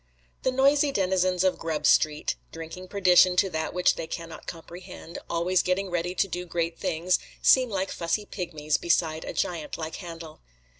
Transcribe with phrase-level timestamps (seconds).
[0.41, 5.19] The noisy denizens of Grub Street, drinking perdition to that which they can not comprehend,
[5.29, 9.97] always getting ready to do great things, seem like fussy pigmies beside a giant like
[9.97, 10.41] Handel.